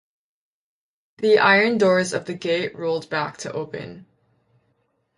The 1.17 1.37
iron 1.37 1.77
doors 1.77 2.13
of 2.13 2.25
the 2.25 2.33
Gate 2.33 2.75
rolled 2.75 3.07
back 3.11 3.37
to 3.37 3.53
open. 3.53 4.07